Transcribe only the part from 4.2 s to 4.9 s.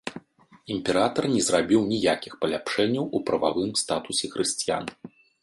хрысціян.